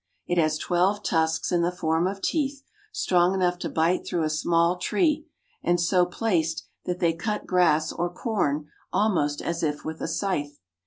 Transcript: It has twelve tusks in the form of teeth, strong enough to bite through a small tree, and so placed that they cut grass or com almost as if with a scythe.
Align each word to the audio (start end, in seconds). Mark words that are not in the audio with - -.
It 0.25 0.39
has 0.39 0.57
twelve 0.57 1.03
tusks 1.03 1.51
in 1.51 1.61
the 1.61 1.71
form 1.71 2.07
of 2.07 2.23
teeth, 2.23 2.63
strong 2.91 3.35
enough 3.35 3.59
to 3.59 3.69
bite 3.69 4.03
through 4.03 4.23
a 4.23 4.31
small 4.31 4.77
tree, 4.77 5.27
and 5.61 5.79
so 5.79 6.07
placed 6.07 6.65
that 6.85 6.97
they 6.97 7.13
cut 7.13 7.45
grass 7.45 7.91
or 7.91 8.09
com 8.09 8.67
almost 8.91 9.43
as 9.43 9.61
if 9.61 9.85
with 9.85 10.01
a 10.01 10.07
scythe. 10.07 10.59